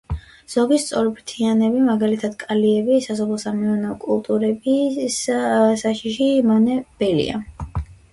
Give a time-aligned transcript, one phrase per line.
[0.51, 5.19] ზოგი სწორფრთიანები, მაგალითად კალიები, სასოფლო-სამეურნეო კულტურების
[5.83, 7.43] საშიში მავნებელია.